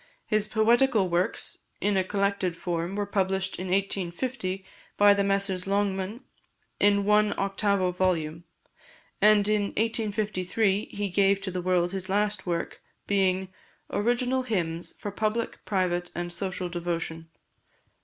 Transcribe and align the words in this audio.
His 0.25 0.47
Poetical 0.47 1.09
Works, 1.09 1.59
in 1.79 1.95
a 1.95 2.03
collected 2.03 2.57
form, 2.57 2.95
were 2.95 3.05
published 3.05 3.59
in 3.59 3.67
1850 3.67 4.65
by 4.97 5.13
the 5.13 5.23
Messrs 5.23 5.67
Longman, 5.67 6.21
in 6.79 7.05
one 7.05 7.35
octavo 7.37 7.91
volume; 7.91 8.43
and 9.21 9.47
in 9.47 9.61
1853 9.77 10.85
he 10.85 11.07
gave 11.09 11.39
to 11.41 11.51
the 11.51 11.61
world 11.61 11.91
his 11.91 12.09
last 12.09 12.47
work, 12.47 12.81
being 13.05 13.49
"Original 13.91 14.41
Hymns, 14.41 14.97
for 14.97 15.11
Public, 15.11 15.63
Private, 15.65 16.09
and 16.15 16.33
Social 16.33 16.67
Devotion." 16.67 17.29